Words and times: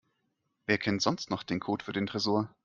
Wer 0.65 0.79
kennt 0.79 1.03
sonst 1.03 1.29
noch 1.29 1.43
den 1.43 1.59
Code 1.59 1.85
für 1.85 1.93
den 1.93 2.07
Tresor? 2.07 2.49